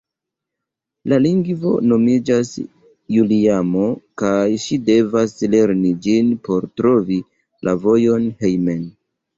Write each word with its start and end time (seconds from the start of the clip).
La 1.11 1.17
lingvo 1.25 1.73
nomiĝas 1.91 2.53
Juliamo, 3.17 3.91
kaj 4.23 4.33
ŝi 4.65 4.81
devas 4.89 5.37
lerni 5.57 5.97
ĝin 6.09 6.37
por 6.49 6.71
trovi 6.81 7.25
la 7.71 7.81
vojon 7.87 8.29
hejmen. 8.45 8.87